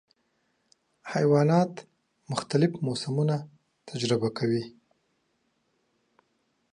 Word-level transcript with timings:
حیوانات 1.13 1.73
مختلف 2.31 2.71
موسمونه 2.85 3.37
تجربه 3.87 4.29
کوي. 4.37 4.63